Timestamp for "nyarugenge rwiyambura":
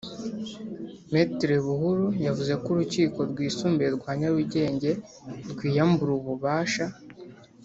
4.19-6.11